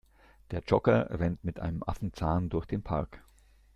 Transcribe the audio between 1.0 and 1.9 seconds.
rennt mit einem